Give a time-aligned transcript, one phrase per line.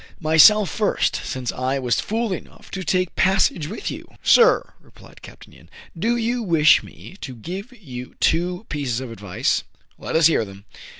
[0.19, 5.47] —myself first, since I was fool enough to take passage with you!" Sir,'* replied Capt.
[5.47, 9.61] Yin, "do you wish me to give you two pieces of advice?
[9.73, 10.65] '*" Let us hear them."